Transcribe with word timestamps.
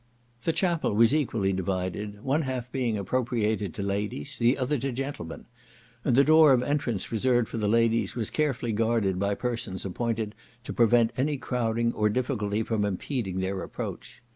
The 0.45 0.51
chapel 0.51 0.95
was 0.95 1.13
equally 1.13 1.53
divided, 1.53 2.23
one 2.23 2.41
half 2.41 2.71
being 2.71 2.97
appropriated 2.97 3.71
to 3.75 3.83
ladies, 3.83 4.39
the 4.39 4.57
other 4.57 4.79
to 4.79 4.91
gentlemen; 4.91 5.45
and 6.03 6.15
the 6.15 6.23
door 6.23 6.53
of 6.53 6.63
entrance 6.63 7.11
reserved 7.11 7.47
for 7.47 7.59
the 7.59 7.67
ladies 7.67 8.15
was 8.15 8.31
carefully 8.31 8.71
guarded 8.71 9.19
by 9.19 9.35
persons 9.35 9.85
appointed 9.85 10.33
to 10.63 10.73
prevent 10.73 11.11
any 11.17 11.37
crowding 11.37 11.93
or 11.93 12.09
difficulty 12.09 12.63
from 12.63 12.83
impeding 12.83 13.41
their 13.41 13.61
approach. 13.61 14.23